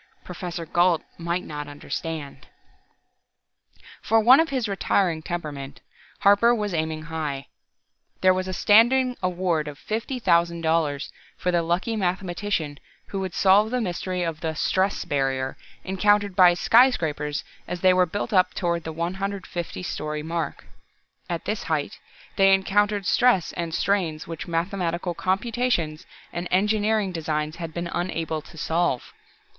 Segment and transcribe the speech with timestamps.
[0.23, 2.47] Professor Gault might not understand....
[4.01, 5.79] For one of his retiring temperament,
[6.21, 7.45] Harper was aiming high.
[8.21, 12.79] There was a standing award of $50,000 for the lucky mathematician
[13.09, 18.07] who would solve the mystery of the "stress barrier" encountered by skyscrapers as they were
[18.07, 20.65] built up toward the 150 story mark.
[21.29, 21.99] At this height,
[22.37, 28.57] they encountered stress and strains which mathematical computations and engineering designs had been unable to
[28.57, 29.13] solve.